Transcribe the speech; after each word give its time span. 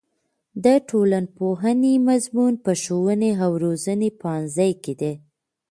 د 0.63 0.65
ټولنپوهنې 0.89 1.93
مضمون 2.07 2.53
په 2.63 2.71
ښوونې 2.81 3.31
او 3.43 3.51
روزنې 3.63 4.09
پوهنځي 4.21 4.71
کې 4.83 4.93
دی. 5.01 5.13